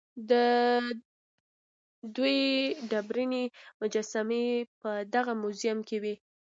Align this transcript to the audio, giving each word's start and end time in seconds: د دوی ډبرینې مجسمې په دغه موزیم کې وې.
د 0.29 0.31
دوی 2.15 2.39
ډبرینې 2.89 3.43
مجسمې 3.79 4.45
په 4.81 4.91
دغه 5.13 5.31
موزیم 5.41 5.79
کې 5.87 5.97
وې. 6.03 6.15